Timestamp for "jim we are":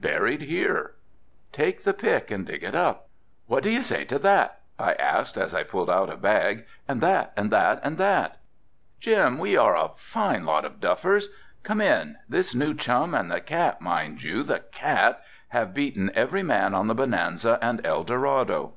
8.98-9.76